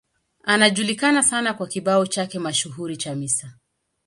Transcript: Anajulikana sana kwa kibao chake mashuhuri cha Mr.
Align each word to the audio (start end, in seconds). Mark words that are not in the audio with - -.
Anajulikana 0.43 1.23
sana 1.23 1.53
kwa 1.53 1.67
kibao 1.67 2.05
chake 2.05 2.39
mashuhuri 2.39 2.97
cha 2.97 3.15
Mr. 3.15 3.51